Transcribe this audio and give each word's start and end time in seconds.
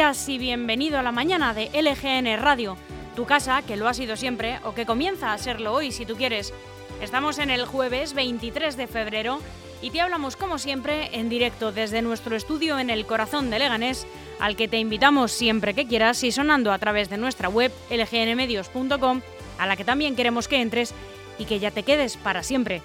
días 0.00 0.30
y 0.30 0.38
bienvenido 0.38 0.98
a 0.98 1.02
la 1.02 1.12
mañana 1.12 1.52
de 1.52 1.68
LGN 1.74 2.42
Radio, 2.42 2.78
tu 3.14 3.26
casa, 3.26 3.60
que 3.60 3.76
lo 3.76 3.86
ha 3.86 3.92
sido 3.92 4.16
siempre 4.16 4.58
o 4.64 4.72
que 4.72 4.86
comienza 4.86 5.34
a 5.34 5.36
serlo 5.36 5.74
hoy 5.74 5.92
si 5.92 6.06
tú 6.06 6.16
quieres. 6.16 6.54
Estamos 7.02 7.38
en 7.38 7.50
el 7.50 7.66
jueves 7.66 8.14
23 8.14 8.78
de 8.78 8.86
febrero 8.86 9.40
y 9.82 9.90
te 9.90 10.00
hablamos 10.00 10.36
como 10.36 10.56
siempre 10.56 11.10
en 11.12 11.28
directo 11.28 11.70
desde 11.70 12.00
nuestro 12.00 12.34
estudio 12.34 12.78
en 12.78 12.88
el 12.88 13.04
corazón 13.04 13.50
de 13.50 13.58
Leganés, 13.58 14.06
al 14.38 14.56
que 14.56 14.68
te 14.68 14.78
invitamos 14.78 15.32
siempre 15.32 15.74
que 15.74 15.86
quieras 15.86 16.24
y 16.24 16.32
sonando 16.32 16.72
a 16.72 16.78
través 16.78 17.10
de 17.10 17.18
nuestra 17.18 17.50
web 17.50 17.70
lgnmedios.com, 17.90 19.20
a 19.58 19.66
la 19.66 19.76
que 19.76 19.84
también 19.84 20.16
queremos 20.16 20.48
que 20.48 20.62
entres 20.62 20.94
y 21.38 21.44
que 21.44 21.58
ya 21.58 21.72
te 21.72 21.82
quedes 21.82 22.16
para 22.16 22.42
siempre, 22.42 22.80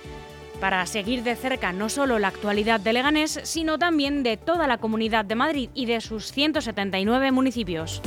para 0.66 0.88
seguir 0.88 1.22
de 1.22 1.36
cerca 1.36 1.74
no 1.74 1.90
solo 1.90 2.18
la 2.18 2.30
actualidad 2.30 2.80
de 2.80 2.92
Leganés, 2.92 3.40
sino 3.44 3.78
también 3.78 4.24
de 4.24 4.36
toda 4.36 4.66
la 4.66 4.80
comunidad 4.80 5.24
de 5.24 5.36
Madrid 5.36 5.70
y 5.76 5.86
de 5.86 6.02
sus 6.02 6.32
179 6.32 7.32
municipios. 7.32 8.02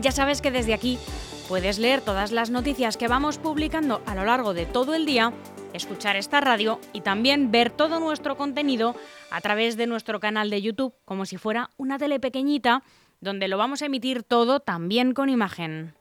Ya 0.00 0.12
sabes 0.12 0.40
que 0.40 0.52
desde 0.52 0.74
aquí 0.74 0.96
puedes 1.48 1.80
leer 1.80 2.02
todas 2.02 2.30
las 2.30 2.50
noticias 2.50 2.96
que 2.96 3.08
vamos 3.08 3.38
publicando 3.38 4.00
a 4.06 4.14
lo 4.14 4.24
largo 4.24 4.54
de 4.54 4.64
todo 4.64 4.94
el 4.94 5.06
día 5.06 5.32
escuchar 5.72 6.14
esta 6.14 6.40
radio 6.40 6.78
y 6.92 7.00
también 7.00 7.50
ver 7.50 7.70
todo 7.70 7.98
nuestro 7.98 8.36
contenido 8.36 8.94
a 9.32 9.40
través 9.40 9.76
de 9.76 9.88
nuestro 9.88 10.20
canal 10.20 10.50
de 10.50 10.62
YouTube, 10.62 10.94
como 11.04 11.26
si 11.26 11.36
fuera 11.36 11.70
una 11.78 11.98
tele 11.98 12.20
pequeñita, 12.20 12.84
donde 13.20 13.48
lo 13.48 13.58
vamos 13.58 13.82
a 13.82 13.86
emitir 13.86 14.22
todo 14.22 14.60
también 14.60 15.14
con 15.14 15.30
imagen. 15.30 15.94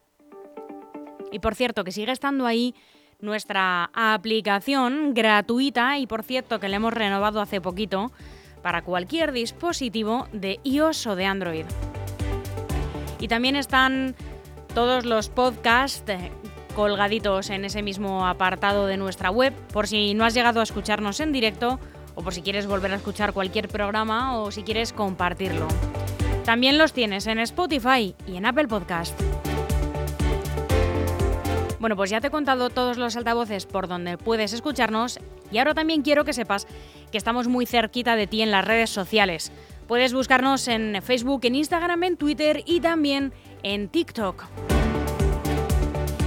Y 1.31 1.39
por 1.39 1.55
cierto, 1.55 1.83
que 1.83 1.91
sigue 1.91 2.11
estando 2.11 2.45
ahí 2.45 2.75
nuestra 3.19 3.89
aplicación 3.93 5.13
gratuita 5.13 5.97
y 5.97 6.07
por 6.07 6.23
cierto 6.23 6.59
que 6.59 6.69
la 6.69 6.75
hemos 6.75 6.93
renovado 6.93 7.41
hace 7.41 7.61
poquito 7.61 8.11
para 8.61 8.83
cualquier 8.83 9.31
dispositivo 9.31 10.27
de 10.33 10.59
iOS 10.63 11.07
o 11.07 11.15
de 11.15 11.25
Android. 11.25 11.65
Y 13.19 13.27
también 13.27 13.55
están 13.55 14.15
todos 14.73 15.05
los 15.05 15.29
podcasts 15.29 16.13
colgaditos 16.75 17.49
en 17.49 17.65
ese 17.65 17.81
mismo 17.81 18.27
apartado 18.27 18.85
de 18.85 18.97
nuestra 18.97 19.31
web, 19.31 19.53
por 19.73 19.87
si 19.87 20.13
no 20.13 20.25
has 20.25 20.35
llegado 20.35 20.59
a 20.59 20.63
escucharnos 20.63 21.19
en 21.19 21.31
directo 21.31 21.79
o 22.13 22.21
por 22.21 22.33
si 22.33 22.43
quieres 22.43 22.67
volver 22.67 22.91
a 22.91 22.97
escuchar 22.97 23.33
cualquier 23.33 23.67
programa 23.67 24.37
o 24.37 24.51
si 24.51 24.61
quieres 24.61 24.93
compartirlo. 24.93 25.67
También 26.45 26.77
los 26.77 26.93
tienes 26.93 27.25
en 27.25 27.39
Spotify 27.39 28.15
y 28.27 28.37
en 28.37 28.45
Apple 28.45 28.67
Podcast. 28.67 29.19
Bueno, 31.79 31.95
pues 31.95 32.09
ya 32.09 32.21
te 32.21 32.27
he 32.27 32.31
contado 32.31 32.69
todos 32.69 32.97
los 32.97 33.15
altavoces 33.15 33.65
por 33.65 33.87
donde 33.87 34.17
puedes 34.17 34.53
escucharnos 34.53 35.19
y 35.51 35.59
ahora 35.59 35.73
también 35.73 36.01
quiero 36.01 36.25
que 36.25 36.33
sepas 36.33 36.67
que 37.11 37.17
estamos 37.17 37.47
muy 37.47 37.65
cerquita 37.65 38.15
de 38.15 38.27
ti 38.27 38.41
en 38.41 38.51
las 38.51 38.65
redes 38.65 38.89
sociales. 38.89 39.51
Puedes 39.87 40.13
buscarnos 40.13 40.67
en 40.67 41.01
Facebook, 41.01 41.41
en 41.43 41.55
Instagram, 41.55 42.03
en 42.03 42.17
Twitter 42.17 42.63
y 42.65 42.81
también 42.81 43.33
en 43.63 43.89
TikTok. 43.89 44.43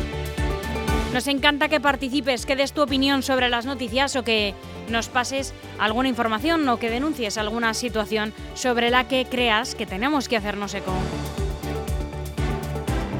Nos 1.15 1.29
encanta 1.29 1.69
que 1.69 1.79
participes, 1.79 2.45
que 2.45 2.57
des 2.57 2.73
tu 2.73 2.81
opinión 2.81 3.23
sobre 3.23 3.47
las 3.47 3.65
noticias 3.65 4.17
o 4.17 4.27
que 4.27 4.53
nos 4.91 5.07
pases 5.07 5.53
alguna 5.79 6.09
información 6.09 6.67
o 6.67 6.75
que 6.75 6.89
denuncies 6.89 7.37
alguna 7.37 7.73
situación 7.73 8.33
sobre 8.53 8.89
la 8.89 9.07
que 9.07 9.23
creas 9.23 9.75
que 9.75 9.85
tenemos 9.85 10.27
que 10.27 10.35
hacernos 10.35 10.73
eco. 10.73 10.91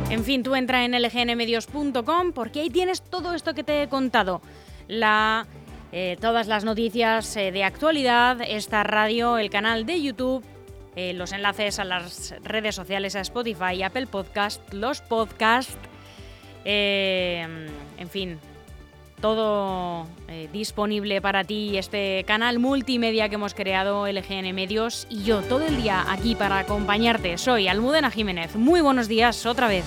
En 0.10 0.26
fin, 0.26 0.44
tú 0.44 0.56
entra 0.56 0.84
en 0.84 0.92
lgnmedios.com 0.92 2.34
porque 2.34 2.60
ahí 2.60 2.70
tienes 2.70 3.02
todo 3.02 3.34
esto 3.34 3.54
que 3.54 3.64
te 3.64 3.84
he 3.84 3.88
contado. 3.88 4.42
Eh, 4.90 6.18
todas 6.20 6.48
las 6.48 6.66
noticias 6.66 7.34
eh, 7.38 7.54
de 7.54 7.64
actualidad, 7.64 8.42
esta 8.42 8.84
radio, 8.84 9.38
el 9.38 9.50
canal 9.50 9.86
de 9.86 10.02
YouTube, 10.02 10.44
eh, 10.98 11.14
los 11.14 11.32
enlaces 11.32 11.80
a 11.80 11.86
las 11.86 12.36
redes 12.44 12.76
sociales, 12.76 13.16
a 13.16 13.22
Spotify, 13.22 13.84
Apple 13.84 14.08
Podcast, 14.08 14.74
los 14.74 15.00
podcasts, 15.00 15.78
en 16.66 18.10
fin, 18.10 18.40
todo 19.22 20.06
eh, 20.28 20.50
disponible 20.52 21.22
para 21.22 21.44
ti, 21.44 21.78
este 21.78 22.24
canal 22.28 22.60
multimedia 22.60 23.30
que 23.30 23.36
hemos 23.36 23.54
creado, 23.54 24.08
LGN 24.08 24.54
Medios, 24.54 25.08
y 25.10 25.24
yo 25.24 25.42
todo 25.42 25.66
el 25.66 25.82
día 25.82 26.06
aquí 26.10 26.36
para 26.36 26.60
acompañarte. 26.60 27.38
Soy 27.38 27.68
Almudena 27.68 28.12
Jiménez. 28.12 28.56
Muy 28.56 28.82
buenos 28.82 29.08
días 29.08 29.46
otra 29.46 29.68
vez. 29.68 29.86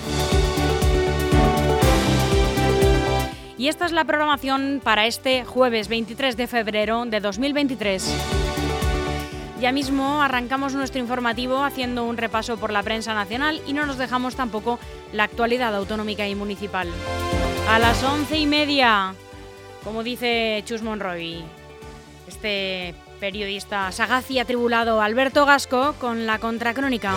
Y 3.57 3.67
esta 3.67 3.85
es 3.85 3.91
la 3.91 4.05
programación 4.05 4.81
para 4.83 5.05
este 5.05 5.43
jueves 5.43 5.89
23 5.89 6.37
de 6.37 6.47
febrero 6.47 7.05
de 7.05 7.19
2023. 7.19 8.48
Ya 9.59 9.73
mismo 9.73 10.21
arrancamos 10.21 10.73
nuestro 10.73 11.01
informativo 11.01 11.63
haciendo 11.63 12.05
un 12.05 12.15
repaso 12.15 12.55
por 12.55 12.71
la 12.71 12.81
prensa 12.81 13.13
nacional 13.13 13.61
y 13.67 13.73
no 13.73 13.85
nos 13.85 13.97
dejamos 13.97 14.35
tampoco 14.35 14.79
la 15.11 15.25
actualidad 15.25 15.75
autonómica 15.75 16.25
y 16.27 16.33
municipal. 16.33 16.87
A 17.67 17.77
las 17.77 18.01
once 18.01 18.37
y 18.37 18.47
media, 18.47 19.13
como 19.83 20.01
dice 20.03 20.63
Chus 20.65 20.81
Monroy, 20.81 21.43
este 22.27 22.95
periodista 23.19 23.91
sagaz 23.91 24.31
y 24.31 24.39
atribulado 24.39 25.01
Alberto 25.01 25.45
Gasco 25.45 25.93
con 25.99 26.25
la 26.25 26.39
contracrónica. 26.39 27.15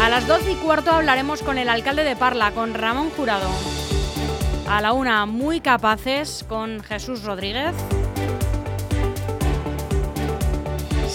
A 0.00 0.08
las 0.08 0.24
doce 0.28 0.52
y 0.52 0.54
cuarto 0.54 0.92
hablaremos 0.92 1.42
con 1.42 1.58
el 1.58 1.68
alcalde 1.68 2.04
de 2.04 2.14
Parla, 2.14 2.52
con 2.52 2.74
Ramón 2.74 3.10
Jurado. 3.10 3.50
A 4.68 4.80
la 4.80 4.92
una, 4.92 5.26
muy 5.26 5.60
capaces, 5.60 6.44
con 6.48 6.80
Jesús 6.84 7.24
Rodríguez. 7.24 7.74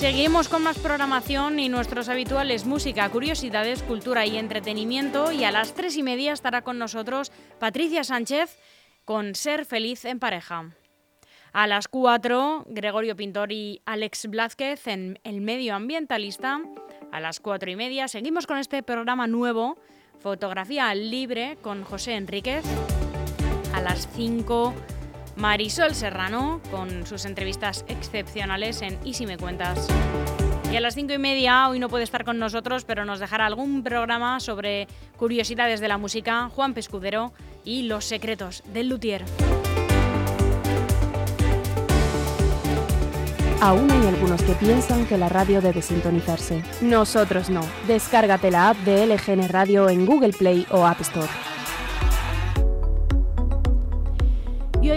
Seguimos 0.03 0.50
con 0.50 0.63
más 0.63 0.77
programación 0.79 1.61
y 1.61 1.69
nuestros 1.69 2.09
habituales 2.09 2.65
música, 2.65 3.07
curiosidades, 3.07 3.83
cultura 3.83 4.25
y 4.25 4.38
entretenimiento. 4.38 5.31
Y 5.31 5.45
a 5.45 5.51
las 5.51 5.73
tres 5.75 5.95
y 5.95 6.03
media 6.03 6.33
estará 6.33 6.61
con 6.61 6.77
nosotros 6.77 7.31
Patricia 7.57 8.03
Sánchez 8.03 8.59
con 9.05 9.33
Ser 9.33 9.63
feliz 9.63 10.03
en 10.03 10.19
pareja. 10.19 10.71
A 11.53 11.67
las 11.67 11.88
cuatro, 11.88 12.65
Gregorio 12.67 13.15
Pintor 13.15 13.53
y 13.53 13.81
Alex 13.85 14.27
Blázquez 14.27 14.88
en 14.88 15.19
El 15.23 15.39
Medio 15.39 15.73
Ambientalista. 15.73 16.59
A 17.13 17.21
las 17.21 17.39
cuatro 17.39 17.71
y 17.71 17.77
media 17.77 18.09
seguimos 18.09 18.45
con 18.45 18.57
este 18.57 18.83
programa 18.83 19.25
nuevo, 19.27 19.77
Fotografía 20.19 20.94
Libre, 20.94 21.57
con 21.61 21.85
José 21.85 22.15
Enríquez. 22.15 22.65
A 23.73 23.79
las 23.79 24.09
cinco, 24.13 24.73
Marisol 25.35 25.95
Serrano 25.95 26.62
con 26.71 27.06
sus 27.06 27.25
entrevistas 27.25 27.85
excepcionales 27.88 28.81
en 28.81 29.00
Y 29.03 29.13
si 29.13 29.25
me 29.25 29.38
cuentas. 29.38 29.88
Y 30.71 30.75
a 30.75 30.81
las 30.81 30.95
cinco 30.95 31.13
y 31.13 31.19
media, 31.19 31.69
hoy 31.69 31.77
no 31.77 31.88
puede 31.88 32.03
estar 32.03 32.25
con 32.25 32.39
nosotros, 32.39 32.83
pero 32.83 33.06
nos 33.06 33.19
dejará 33.19 33.45
algún 33.45 33.83
programa 33.83 34.39
sobre 34.39 34.88
curiosidades 35.18 35.80
de 35.80 35.88
la 35.88 36.00
música, 36.00 36.50
Juan 36.50 36.74
Pescudero 36.74 37.31
y 37.63 37.83
los 37.83 38.06
secretos 38.06 38.63
del 38.74 38.89
luthier. 38.89 39.24
Aún 43.62 43.89
hay 43.91 44.07
algunos 44.07 44.41
que 44.41 44.53
piensan 44.56 45.06
que 45.06 45.18
la 45.18 45.29
radio 45.29 45.62
debe 45.62 45.81
sintonizarse. 45.81 46.63
Nosotros 46.81 47.50
no. 47.50 47.62
Descárgate 47.88 48.51
la 48.51 48.71
app 48.71 48.77
de 48.79 49.07
LGN 49.07 49.47
Radio 49.47 49.89
en 49.89 50.06
Google 50.06 50.33
Play 50.33 50.65
o 50.69 50.86
App 50.86 51.00
Store. 51.00 51.29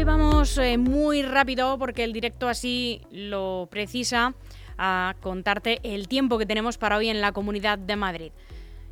Vamos 0.06 0.56
eh, 0.58 0.78
muy 0.78 1.22
rápido 1.22 1.76
porque 1.78 2.04
el 2.04 2.12
directo 2.12 2.48
así 2.48 3.02
lo 3.10 3.66
precisa 3.68 4.34
a 4.78 5.16
contarte 5.20 5.80
el 5.82 6.06
tiempo 6.06 6.38
que 6.38 6.46
tenemos 6.46 6.78
para 6.78 6.96
hoy 6.96 7.08
en 7.08 7.20
la 7.20 7.32
Comunidad 7.32 7.76
de 7.76 7.96
Madrid. 7.96 8.32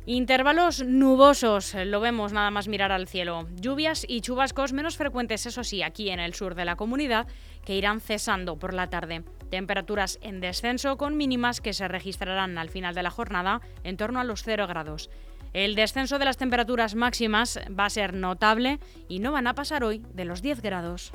Intervalos 0.05 0.83
nubosos, 0.83 1.73
lo 1.73 2.01
vemos 2.01 2.33
nada 2.33 2.51
más 2.51 2.67
mirar 2.67 2.91
al 2.91 3.07
cielo. 3.07 3.47
Lluvias 3.55 4.05
y 4.07 4.19
chubascos 4.19 4.73
menos 4.73 4.97
frecuentes, 4.97 5.45
eso 5.45 5.63
sí, 5.63 5.83
aquí 5.83 6.09
en 6.09 6.19
el 6.19 6.33
sur 6.33 6.53
de 6.53 6.65
la 6.65 6.75
comunidad, 6.75 7.27
que 7.63 7.75
irán 7.75 8.01
cesando 8.01 8.57
por 8.57 8.73
la 8.73 8.89
tarde. 8.89 9.23
Temperaturas 9.49 10.19
en 10.21 10.41
descenso 10.41 10.97
con 10.97 11.15
mínimas 11.15 11.61
que 11.61 11.73
se 11.73 11.87
registrarán 11.87 12.57
al 12.57 12.69
final 12.69 12.93
de 12.93 13.03
la 13.03 13.09
jornada 13.09 13.61
en 13.85 13.95
torno 13.95 14.19
a 14.19 14.25
los 14.25 14.43
0 14.43 14.67
grados. 14.67 15.09
El 15.55 15.75
descenso 15.75 16.19
de 16.19 16.25
las 16.25 16.35
temperaturas 16.35 16.95
máximas 16.95 17.61
va 17.67 17.85
a 17.85 17.89
ser 17.89 18.13
notable 18.13 18.77
y 19.07 19.19
no 19.19 19.31
van 19.31 19.47
a 19.47 19.55
pasar 19.55 19.85
hoy 19.85 20.03
de 20.13 20.25
los 20.25 20.41
10 20.41 20.61
grados. 20.61 21.13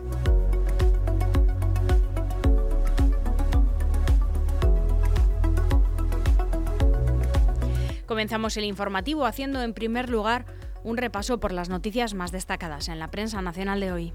Comenzamos 8.06 8.56
el 8.56 8.64
informativo 8.64 9.26
haciendo 9.26 9.60
en 9.60 9.74
primer 9.74 10.08
lugar 10.08 10.46
un 10.84 10.96
repaso 10.96 11.38
por 11.38 11.52
las 11.52 11.68
noticias 11.68 12.14
más 12.14 12.32
destacadas 12.32 12.88
en 12.88 12.98
la 12.98 13.10
prensa 13.10 13.42
nacional 13.42 13.78
de 13.78 13.92
hoy. 13.92 14.12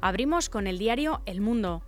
Abrimos 0.00 0.48
con 0.48 0.68
el 0.68 0.78
diario 0.78 1.22
El 1.26 1.40
Mundo. 1.40 1.82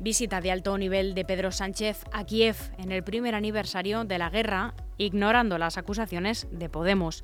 Visita 0.00 0.40
de 0.40 0.50
alto 0.50 0.78
nivel 0.78 1.14
de 1.14 1.26
Pedro 1.26 1.52
Sánchez 1.52 2.04
a 2.10 2.24
Kiev 2.24 2.56
en 2.78 2.90
el 2.90 3.04
primer 3.04 3.34
aniversario 3.34 4.04
de 4.04 4.16
la 4.16 4.30
guerra, 4.30 4.72
ignorando 4.96 5.58
las 5.58 5.76
acusaciones 5.76 6.48
de 6.50 6.70
Podemos. 6.70 7.22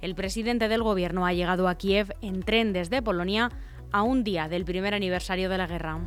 El 0.00 0.16
presidente 0.16 0.66
del 0.66 0.82
gobierno 0.82 1.26
ha 1.26 1.32
llegado 1.32 1.68
a 1.68 1.76
Kiev 1.76 2.12
en 2.20 2.42
tren 2.42 2.72
desde 2.72 3.02
Polonia 3.02 3.50
a 3.92 4.02
un 4.02 4.24
día 4.24 4.48
del 4.48 4.64
primer 4.64 4.94
aniversario 4.94 5.48
de 5.48 5.58
la 5.58 5.68
guerra. 5.68 6.00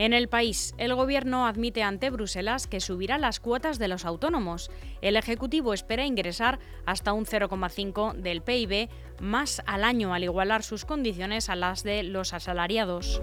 En 0.00 0.14
el 0.14 0.28
país, 0.28 0.74
el 0.78 0.94
Gobierno 0.94 1.46
admite 1.46 1.82
ante 1.82 2.08
Bruselas 2.08 2.66
que 2.66 2.80
subirá 2.80 3.18
las 3.18 3.38
cuotas 3.38 3.78
de 3.78 3.86
los 3.86 4.06
autónomos. 4.06 4.70
El 5.02 5.14
Ejecutivo 5.14 5.74
espera 5.74 6.06
ingresar 6.06 6.58
hasta 6.86 7.12
un 7.12 7.26
0,5 7.26 8.14
del 8.14 8.40
PIB 8.40 8.88
más 9.20 9.60
al 9.66 9.84
año 9.84 10.14
al 10.14 10.24
igualar 10.24 10.62
sus 10.62 10.86
condiciones 10.86 11.50
a 11.50 11.54
las 11.54 11.82
de 11.82 12.02
los 12.02 12.32
asalariados. 12.32 13.20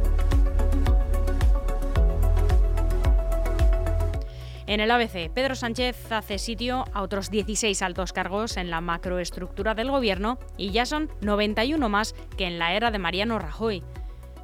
En 4.67 4.79
el 4.79 4.91
ABC, 4.91 5.31
Pedro 5.33 5.55
Sánchez 5.55 6.11
hace 6.11 6.37
sitio 6.37 6.85
a 6.93 7.01
otros 7.01 7.31
16 7.31 7.81
altos 7.81 8.13
cargos 8.13 8.55
en 8.55 8.69
la 8.69 8.81
macroestructura 8.81 9.73
del 9.73 9.89
gobierno 9.89 10.37
y 10.57 10.69
ya 10.69 10.85
son 10.85 11.09
91 11.21 11.89
más 11.89 12.13
que 12.37 12.45
en 12.45 12.59
la 12.59 12.75
era 12.75 12.91
de 12.91 12.99
Mariano 12.99 13.39
Rajoy. 13.39 13.81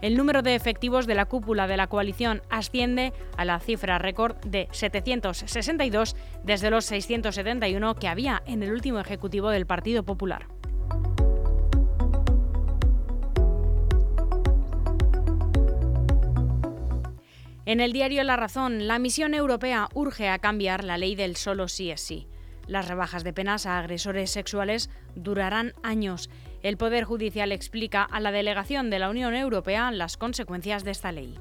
El 0.04 0.18
número 0.18 0.42
de 0.42 0.54
efectivos 0.54 1.08
de 1.08 1.16
la 1.16 1.28
cúpula 1.28 1.66
de 1.66 1.78
la 1.78 1.88
coalición 1.88 2.42
asciende 2.50 3.14
a 3.38 3.46
la 3.46 3.62
cifra 3.62 4.00
récord 4.00 4.36
de 4.46 4.68
762 4.72 6.18
desde 6.44 6.70
los 6.70 6.84
671 6.84 7.96
que 7.96 8.10
había 8.10 8.44
en 8.46 8.64
el 8.64 8.74
último 8.74 9.00
ejecutivo 9.00 9.50
del 9.50 9.66
Partido 9.66 10.04
Popular. 10.04 10.48
En 17.66 17.80
el 17.80 17.94
diario 17.94 18.26
La 18.26 18.36
Razón, 18.36 18.90
la 18.90 19.00
misión 19.00 19.34
europea 19.34 19.88
urge 19.94 20.28
a 20.28 20.40
cambiar 20.40 20.84
la 20.84 20.98
ley 20.98 21.16
del 21.16 21.38
solo 21.38 21.70
sí 21.70 21.92
es 21.92 22.02
sí. 22.02 22.28
Las 22.68 22.90
rebajas 22.90 23.24
de 23.24 23.32
penas 23.32 23.66
a 23.66 23.80
agresores 23.80 24.32
sexuales 24.32 24.90
durarán 25.16 25.74
años. 25.82 26.30
El 26.64 26.78
Poder 26.78 27.04
Judicial 27.04 27.52
explica 27.52 28.04
a 28.04 28.22
la 28.22 28.32
delegación 28.32 28.90
de 28.90 28.98
la 28.98 29.10
Unión 29.10 29.36
Europea 29.36 29.92
las 29.92 30.16
consecuencias 30.16 30.86
de 30.86 30.92
esta 30.92 31.12
ley. 31.12 31.38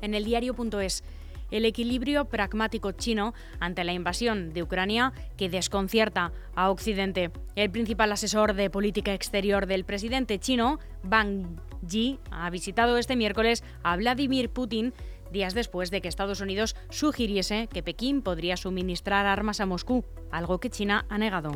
En 0.00 0.14
el 0.14 0.24
diario.es, 0.24 1.04
el 1.52 1.64
equilibrio 1.64 2.24
pragmático 2.24 2.90
chino 2.90 3.34
ante 3.60 3.84
la 3.84 3.92
invasión 3.92 4.52
de 4.52 4.64
Ucrania 4.64 5.12
que 5.36 5.48
desconcierta 5.48 6.32
a 6.56 6.68
Occidente. 6.68 7.30
El 7.54 7.70
principal 7.70 8.10
asesor 8.10 8.54
de 8.54 8.68
política 8.68 9.14
exterior 9.14 9.66
del 9.66 9.84
presidente 9.84 10.40
chino, 10.40 10.80
Wang 11.08 11.60
Yi, 11.86 12.18
ha 12.32 12.50
visitado 12.50 12.98
este 12.98 13.14
miércoles 13.14 13.62
a 13.84 13.96
Vladimir 13.96 14.50
Putin 14.50 14.92
días 15.30 15.54
después 15.54 15.90
de 15.90 16.00
que 16.00 16.08
Estados 16.08 16.40
Unidos 16.40 16.76
sugiriese 16.90 17.68
que 17.72 17.82
Pekín 17.82 18.22
podría 18.22 18.56
suministrar 18.56 19.26
armas 19.26 19.60
a 19.60 19.66
Moscú, 19.66 20.04
algo 20.30 20.58
que 20.60 20.70
China 20.70 21.06
ha 21.08 21.18
negado. 21.18 21.52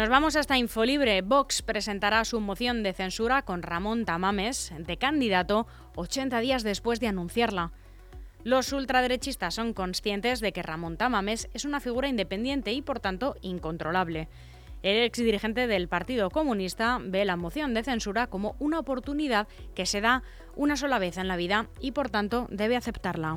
Nos 0.00 0.08
vamos 0.08 0.34
hasta 0.34 0.56
Infolibre. 0.56 1.20
Vox 1.20 1.60
presentará 1.60 2.24
su 2.24 2.40
moción 2.40 2.82
de 2.82 2.94
censura 2.94 3.42
con 3.42 3.62
Ramón 3.62 4.06
Tamames 4.06 4.72
de 4.78 4.96
candidato 4.96 5.66
80 5.94 6.40
días 6.40 6.62
después 6.62 7.00
de 7.00 7.08
anunciarla. 7.08 7.72
Los 8.42 8.72
ultraderechistas 8.72 9.54
son 9.54 9.74
conscientes 9.74 10.40
de 10.40 10.52
que 10.52 10.62
Ramón 10.62 10.96
Tamames 10.96 11.50
es 11.52 11.66
una 11.66 11.78
figura 11.78 12.08
independiente 12.08 12.72
y 12.72 12.80
por 12.80 12.98
tanto 12.98 13.36
incontrolable. 13.42 14.28
El 14.82 15.02
exdirigente 15.02 15.66
del 15.66 15.88
Partido 15.88 16.30
Comunista 16.30 16.98
ve 17.02 17.26
la 17.26 17.36
moción 17.36 17.74
de 17.74 17.82
censura 17.82 18.28
como 18.28 18.56
una 18.58 18.78
oportunidad 18.78 19.46
que 19.74 19.84
se 19.84 20.00
da 20.00 20.22
una 20.56 20.78
sola 20.78 20.98
vez 20.98 21.18
en 21.18 21.28
la 21.28 21.36
vida 21.36 21.68
y 21.80 21.92
por 21.92 22.08
tanto 22.08 22.46
debe 22.50 22.76
aceptarla. 22.76 23.36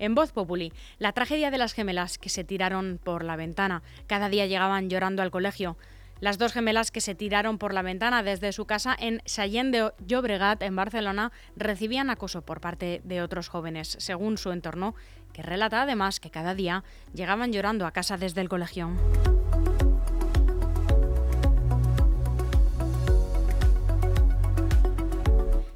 En 0.00 0.16
Voz 0.16 0.32
Populi, 0.32 0.72
la 0.98 1.12
tragedia 1.12 1.52
de 1.52 1.58
las 1.58 1.72
gemelas 1.72 2.18
que 2.18 2.28
se 2.28 2.42
tiraron 2.42 2.98
por 3.00 3.22
la 3.22 3.36
ventana. 3.36 3.84
Cada 4.08 4.28
día 4.28 4.46
llegaban 4.46 4.90
llorando 4.90 5.22
al 5.22 5.30
colegio. 5.30 5.76
Las 6.22 6.38
dos 6.38 6.52
gemelas 6.52 6.92
que 6.92 7.00
se 7.00 7.16
tiraron 7.16 7.58
por 7.58 7.74
la 7.74 7.82
ventana 7.82 8.22
desde 8.22 8.52
su 8.52 8.64
casa 8.64 8.94
en 8.96 9.22
Sallén 9.26 9.72
de 9.72 9.90
Llobregat, 10.06 10.62
en 10.62 10.76
Barcelona, 10.76 11.32
recibían 11.56 12.10
acoso 12.10 12.42
por 12.42 12.60
parte 12.60 13.00
de 13.02 13.22
otros 13.22 13.48
jóvenes, 13.48 13.96
según 13.98 14.38
su 14.38 14.52
entorno, 14.52 14.94
que 15.32 15.42
relata 15.42 15.82
además 15.82 16.20
que 16.20 16.30
cada 16.30 16.54
día 16.54 16.84
llegaban 17.12 17.52
llorando 17.52 17.86
a 17.86 17.90
casa 17.90 18.18
desde 18.18 18.40
el 18.40 18.48
colegio. 18.48 18.92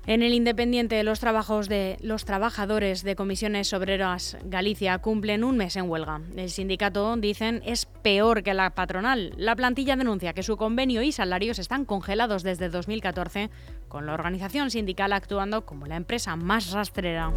En 0.08 0.22
el 0.22 0.34
Independiente, 0.34 1.02
los, 1.02 1.18
trabajos 1.18 1.68
de, 1.68 1.96
los 2.00 2.24
trabajadores 2.24 3.02
de 3.02 3.16
comisiones 3.16 3.72
obreras 3.72 4.36
Galicia 4.44 4.98
cumplen 4.98 5.42
un 5.42 5.56
mes 5.56 5.74
en 5.74 5.90
huelga. 5.90 6.20
El 6.36 6.48
sindicato, 6.48 7.16
dicen, 7.16 7.60
es 7.66 7.86
peor 7.86 8.44
que 8.44 8.54
la 8.54 8.70
patronal. 8.70 9.32
La 9.36 9.56
plantilla 9.56 9.96
denuncia 9.96 10.32
que 10.32 10.44
su 10.44 10.56
convenio 10.56 11.02
y 11.02 11.10
salarios 11.10 11.58
están 11.58 11.84
congelados 11.84 12.44
desde 12.44 12.68
2014, 12.68 13.50
con 13.88 14.06
la 14.06 14.14
organización 14.14 14.70
sindical 14.70 15.12
actuando 15.12 15.66
como 15.66 15.86
la 15.86 15.96
empresa 15.96 16.36
más 16.36 16.70
rastrera. 16.70 17.32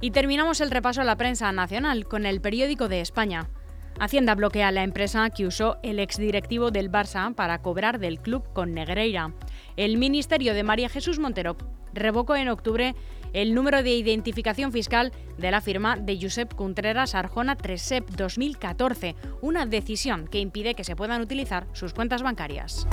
Y 0.00 0.12
terminamos 0.12 0.62
el 0.62 0.70
repaso 0.70 1.02
a 1.02 1.04
la 1.04 1.16
prensa 1.16 1.52
nacional 1.52 2.06
con 2.06 2.24
el 2.24 2.40
periódico 2.40 2.88
de 2.88 3.02
España. 3.02 3.50
Hacienda 3.98 4.34
bloquea 4.34 4.72
la 4.72 4.82
empresa 4.82 5.30
que 5.30 5.46
usó 5.46 5.78
el 5.82 5.98
exdirectivo 5.98 6.70
del 6.70 6.90
Barça 6.90 7.34
para 7.34 7.62
cobrar 7.62 7.98
del 7.98 8.20
club 8.20 8.44
con 8.52 8.74
Negreira. 8.74 9.32
El 9.76 9.96
Ministerio 9.96 10.52
de 10.54 10.62
María 10.62 10.88
Jesús 10.88 11.18
Montero 11.18 11.56
revocó 11.94 12.36
en 12.36 12.48
octubre 12.48 12.94
el 13.32 13.54
número 13.54 13.82
de 13.82 13.96
identificación 13.96 14.70
fiscal 14.70 15.12
de 15.38 15.50
la 15.50 15.60
firma 15.60 15.96
de 15.96 16.18
Josep 16.20 16.54
Contreras 16.54 17.14
Arjona 17.14 17.56
Tresep 17.56 18.08
2014, 18.10 19.14
una 19.40 19.66
decisión 19.66 20.28
que 20.28 20.40
impide 20.40 20.74
que 20.74 20.84
se 20.84 20.96
puedan 20.96 21.22
utilizar 21.22 21.66
sus 21.72 21.94
cuentas 21.94 22.22
bancarias. 22.22 22.86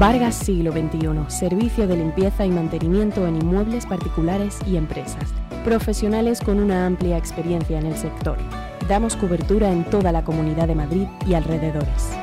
Vargas 0.00 0.34
Siglo 0.34 0.72
XXI, 0.72 1.08
servicio 1.28 1.86
de 1.86 1.94
limpieza 1.94 2.46
y 2.46 2.50
mantenimiento 2.50 3.26
en 3.26 3.36
inmuebles 3.36 3.84
particulares 3.84 4.58
y 4.66 4.78
empresas. 4.78 5.28
Profesionales 5.62 6.40
con 6.40 6.58
una 6.58 6.86
amplia 6.86 7.18
experiencia 7.18 7.78
en 7.78 7.84
el 7.84 7.94
sector. 7.98 8.38
Damos 8.88 9.14
cobertura 9.14 9.70
en 9.70 9.84
toda 9.84 10.10
la 10.10 10.24
Comunidad 10.24 10.68
de 10.68 10.74
Madrid 10.74 11.06
y 11.26 11.34
alrededores. 11.34 12.16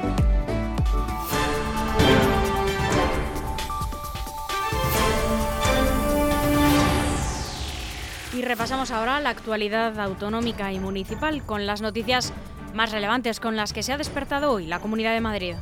Y 8.35 8.41
repasamos 8.41 8.89
ahora 8.89 9.19
la 9.19 9.29
actualidad 9.29 9.99
autonómica 9.99 10.73
y 10.73 10.79
municipal 10.79 11.43
con 11.43 11.67
las 11.67 11.83
noticias 11.83 12.33
más 12.73 12.91
relevantes 12.91 13.39
con 13.39 13.55
las 13.55 13.71
que 13.71 13.83
se 13.83 13.93
ha 13.93 13.97
despertado 13.99 14.51
hoy 14.51 14.65
la 14.65 14.79
Comunidad 14.79 15.13
de 15.13 15.21
Madrid. 15.21 15.55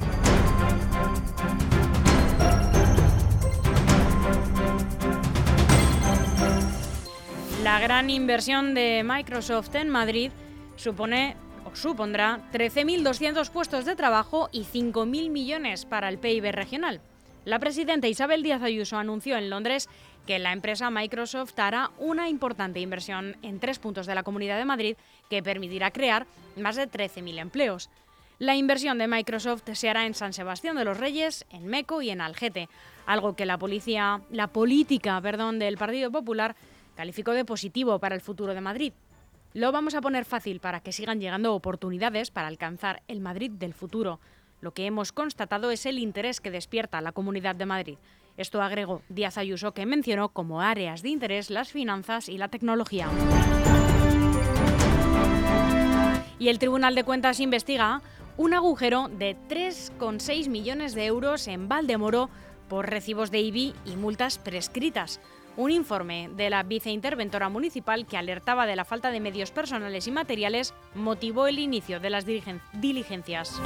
La 7.65 7.79
gran 7.79 8.12
inversión 8.12 8.75
de 8.75 9.01
Microsoft 9.03 9.74
en 9.74 9.89
Madrid 9.89 10.31
supone 10.75 11.36
o 11.65 11.75
supondrá 11.75 12.39
13.200 12.53 13.50
puestos 13.50 13.86
de 13.86 13.95
trabajo 13.95 14.50
y 14.51 14.65
5.000 14.65 15.31
millones 15.31 15.86
para 15.86 16.10
el 16.10 16.19
PIB 16.19 16.51
regional. 16.51 17.01
La 17.43 17.57
presidenta 17.57 18.07
Isabel 18.07 18.43
Díaz 18.43 18.62
Ayuso 18.62 19.00
anunció 19.00 19.36
en 19.36 19.50
Londres 19.50 19.89
que 20.27 20.38
la 20.38 20.53
empresa 20.53 20.91
Microsoft 20.91 21.57
hará 21.57 21.89
una 21.98 22.29
importante 22.29 22.81
inversión 22.81 23.36
en 23.41 23.60
tres 23.60 23.79
puntos 23.79 24.05
de 24.05 24.13
la 24.13 24.22
Comunidad 24.22 24.60
de 24.60 24.65
Madrid 24.65 24.95
que 25.31 25.41
permitirá 25.41 25.89
crear 25.89 26.27
más 26.57 26.75
de 26.75 26.88
13.000 26.88 27.39
empleos. 27.39 27.89
La 28.38 28.55
inversión 28.55 29.00
de 29.00 29.07
Microsoft 29.07 29.63
se 29.74 29.89
hará 29.89 30.05
en 30.05 30.13
San 30.13 30.34
Sebastián 30.34 30.75
de 30.75 30.86
los 30.86 31.00
Reyes, 31.00 31.48
en 31.50 31.65
Meco 31.65 32.03
y 32.03 32.12
en 32.12 32.22
Algete, 32.22 32.69
algo 33.07 33.36
que 33.36 33.48
la, 33.48 33.57
policía, 33.57 34.22
la 34.29 34.50
política 34.50 35.19
perdón, 35.19 35.57
del 35.57 35.77
Partido 35.77 36.12
Popular 36.12 36.55
calificó 36.95 37.31
de 37.31 37.45
positivo 37.45 37.99
para 37.99 38.15
el 38.15 38.21
futuro 38.21 38.53
de 38.53 38.61
Madrid. 38.61 38.93
Lo 39.53 39.71
vamos 39.71 39.95
a 39.95 40.01
poner 40.01 40.25
fácil 40.25 40.59
para 40.59 40.81
que 40.81 40.91
sigan 40.91 41.19
llegando 41.19 41.53
oportunidades 41.53 42.31
para 42.31 42.47
alcanzar 42.47 43.03
el 43.07 43.21
Madrid 43.21 43.51
del 43.51 43.73
futuro. 43.73 44.19
lo 44.61 44.73
que 44.73 44.87
hemos 44.87 45.11
constatado 45.11 45.69
es 45.69 45.85
el 45.85 45.99
interés 45.99 46.41
que 46.41 46.49
despierta 46.49 46.99
la 46.99 47.11
Comunidad 47.11 47.55
de 47.55 47.67
Madrid. 47.67 47.97
Esto 48.35 48.63
agregó 48.63 49.03
Díaz 49.09 49.37
Ayuso, 49.37 49.73
que 49.73 49.85
mencionó 49.85 50.29
como 50.29 50.59
áreas 50.59 51.03
de 51.03 51.09
interés 51.09 51.51
las 51.51 51.71
finanzas 51.71 52.29
y 52.29 52.37
la 52.39 52.47
tecnología. 52.47 53.07
Y 56.39 56.49
el 56.49 56.57
Tribunal 56.57 56.95
de 56.95 57.03
Cuentas 57.03 57.39
investiga 57.39 58.01
un 58.37 58.53
agujero 58.53 59.07
de 59.07 59.37
3,6 59.49 60.49
millones 60.49 60.95
de 60.95 61.05
euros 61.05 61.47
en 61.47 61.69
Valdemoro 61.69 62.29
por 62.67 62.89
recibos 62.89 63.31
de 63.31 63.41
IBI 63.41 63.73
y 63.85 63.95
multas 63.95 64.37
prescritas. 64.37 65.21
Un 65.57 65.71
informe 65.71 66.29
de 66.35 66.50
la 66.50 66.63
viceinterventora 66.63 67.47
municipal 67.47 68.05
que 68.05 68.17
alertaba 68.17 68.65
de 68.65 68.75
la 68.75 68.83
falta 68.83 69.09
de 69.09 69.21
medios 69.21 69.51
personales 69.51 70.05
y 70.05 70.12
materiales 70.12 70.74
motivó 70.95 71.47
el 71.47 71.59
inicio 71.59 72.01
de 72.01 72.09
las 72.09 72.25
diligencias. 72.25 73.62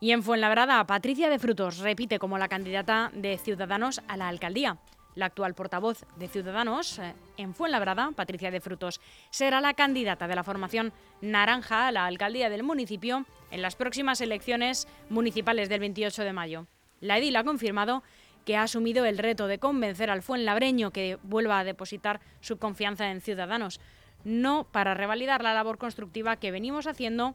Y 0.00 0.10
en 0.10 0.22
Fuenlabrada, 0.22 0.84
Patricia 0.84 1.30
de 1.30 1.38
Frutos 1.38 1.78
repite 1.78 2.18
como 2.18 2.36
la 2.36 2.48
candidata 2.48 3.10
de 3.14 3.38
Ciudadanos 3.38 4.02
a 4.08 4.16
la 4.16 4.28
alcaldía. 4.28 4.78
La 5.14 5.26
actual 5.26 5.54
portavoz 5.54 6.04
de 6.16 6.28
Ciudadanos 6.28 6.98
eh, 6.98 7.14
en 7.36 7.54
Fuenlabrada, 7.54 8.10
Patricia 8.16 8.50
de 8.50 8.60
Frutos, 8.60 9.00
será 9.30 9.60
la 9.60 9.74
candidata 9.74 10.26
de 10.26 10.34
la 10.34 10.44
formación 10.44 10.92
naranja 11.20 11.86
a 11.86 11.92
la 11.92 12.06
alcaldía 12.06 12.48
del 12.48 12.62
municipio 12.62 13.26
en 13.50 13.62
las 13.62 13.76
próximas 13.76 14.20
elecciones 14.20 14.88
municipales 15.10 15.68
del 15.68 15.80
28 15.80 16.24
de 16.24 16.32
mayo. 16.32 16.66
La 17.00 17.18
edil 17.18 17.36
ha 17.36 17.44
confirmado 17.44 18.02
que 18.44 18.56
ha 18.56 18.62
asumido 18.62 19.04
el 19.04 19.18
reto 19.18 19.46
de 19.46 19.58
convencer 19.58 20.10
al 20.10 20.22
fuenlabreño 20.22 20.90
que 20.90 21.18
vuelva 21.22 21.58
a 21.58 21.64
depositar 21.64 22.20
su 22.40 22.58
confianza 22.58 23.10
en 23.10 23.20
Ciudadanos, 23.20 23.80
no 24.24 24.64
para 24.70 24.94
revalidar 24.94 25.42
la 25.42 25.54
labor 25.54 25.78
constructiva 25.78 26.36
que 26.36 26.50
venimos 26.50 26.86
haciendo 26.86 27.34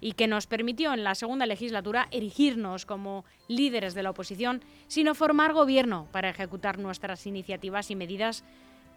y 0.00 0.12
que 0.12 0.26
nos 0.26 0.46
permitió 0.46 0.92
en 0.92 1.04
la 1.04 1.14
segunda 1.14 1.46
legislatura 1.46 2.08
erigirnos 2.10 2.86
como 2.86 3.24
líderes 3.48 3.94
de 3.94 4.02
la 4.02 4.10
oposición, 4.10 4.62
sino 4.86 5.14
formar 5.14 5.52
gobierno 5.52 6.06
para 6.12 6.30
ejecutar 6.30 6.78
nuestras 6.78 7.26
iniciativas 7.26 7.90
y 7.90 7.96
medidas 7.96 8.44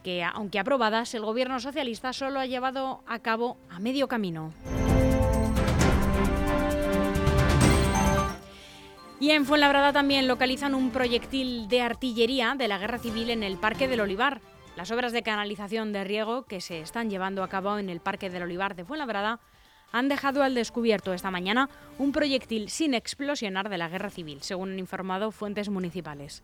que, 0.03 0.24
aunque 0.24 0.60
aprobadas, 0.60 1.13
el 1.13 1.24
gobierno 1.24 1.60
socialista 1.60 2.13
solo 2.13 2.39
ha 2.39 2.46
llevado 2.46 3.03
a 3.08 3.20
cabo 3.20 3.58
a 3.70 3.79
medio 3.79 4.08
camino. 4.08 4.53
Y 9.20 9.29
en 9.29 9.46
Fuenlabrada 9.46 9.93
también 9.93 10.27
localizan 10.27 10.74
un 10.74 10.89
proyectil 10.89 11.67
de 11.67 11.81
artillería 11.81 12.55
de 12.58 12.67
la 12.67 12.79
Guerra 12.79 12.98
Civil 12.98 13.29
en 13.29 13.43
el 13.43 13.58
Parque 13.58 13.88
del 13.88 14.01
Olivar. 14.01 14.41
Las 14.75 14.89
obras 14.89 15.12
de 15.12 15.22
canalización 15.22 15.93
de 15.93 16.03
riego 16.03 16.46
que 16.46 16.60
se 16.60 16.79
están 16.79 17.12
llevando 17.12 17.43
a 17.43 17.48
cabo 17.48 17.77
en 17.77 17.91
el 17.91 18.00
Parque 18.00 18.31
del 18.31 18.41
Olivar 18.41 18.75
de 18.75 18.84
Fuenlabrada 18.84 19.39
han 19.91 20.10
dejado 20.10 20.43
al 20.43 20.55
descubierto 20.55 21.13
esta 21.13 21.31
mañana 21.31 21.69
un 21.98 22.12
proyectil 22.12 22.69
sin 22.69 22.93
explosionar 22.93 23.69
de 23.69 23.77
la 23.77 23.89
guerra 23.89 24.10
civil, 24.10 24.41
según 24.41 24.71
han 24.71 24.79
informado 24.79 25.31
fuentes 25.31 25.69
municipales. 25.69 26.43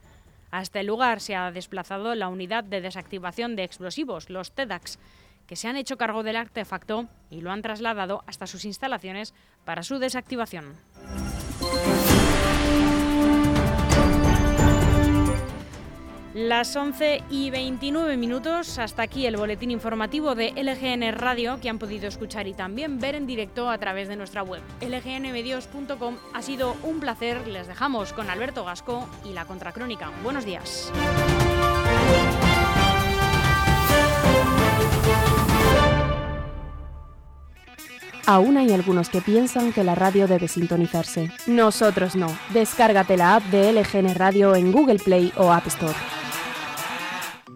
Hasta 0.51 0.79
el 0.79 0.87
lugar 0.87 1.19
se 1.19 1.35
ha 1.35 1.51
desplazado 1.51 2.15
la 2.15 2.29
unidad 2.29 2.63
de 2.63 2.81
desactivación 2.81 3.55
de 3.55 3.63
explosivos, 3.63 4.29
los 4.29 4.51
TEDAX, 4.51 4.99
que 5.45 5.55
se 5.55 5.67
han 5.67 5.77
hecho 5.77 5.97
cargo 5.97 6.23
del 6.23 6.35
artefacto 6.35 7.07
y 7.29 7.41
lo 7.41 7.51
han 7.51 7.61
trasladado 7.61 8.23
hasta 8.27 8.47
sus 8.47 8.65
instalaciones 8.65 9.33
para 9.65 9.83
su 9.83 9.97
desactivación. 9.97 10.75
Las 16.33 16.75
11 16.75 17.23
y 17.29 17.49
29 17.49 18.17
minutos, 18.17 18.77
hasta 18.77 19.01
aquí 19.01 19.25
el 19.25 19.37
boletín 19.37 19.71
informativo 19.71 20.35
de 20.35 20.51
LGN 20.51 21.17
Radio 21.17 21.59
que 21.59 21.69
han 21.69 21.79
podido 21.79 22.07
escuchar 22.07 22.47
y 22.47 22.53
también 22.53 22.99
ver 22.99 23.15
en 23.15 23.25
directo 23.25 23.69
a 23.69 23.77
través 23.77 24.07
de 24.07 24.15
nuestra 24.17 24.43
web 24.43 24.61
lgnmedios.com. 24.81 26.17
Ha 26.33 26.41
sido 26.41 26.75
un 26.83 26.99
placer, 26.99 27.47
les 27.47 27.67
dejamos 27.67 28.13
con 28.13 28.29
Alberto 28.29 28.65
Gasco 28.65 29.07
y 29.25 29.33
la 29.33 29.45
Contracrónica. 29.45 30.11
Buenos 30.21 30.45
días. 30.45 30.91
Aún 38.27 38.57
hay 38.57 38.73
algunos 38.73 39.07
que 39.07 39.21
piensan 39.21 39.71
que 39.71 39.85
la 39.85 39.95
radio 39.95 40.27
debe 40.27 40.49
sintonizarse. 40.49 41.31
Nosotros 41.47 42.17
no. 42.17 42.27
Descárgate 42.49 43.15
la 43.15 43.35
app 43.35 43.43
de 43.45 43.71
LGN 43.71 44.15
Radio 44.15 44.53
en 44.53 44.73
Google 44.73 44.99
Play 44.99 45.31
o 45.37 45.53
App 45.53 45.65
Store. 45.67 45.95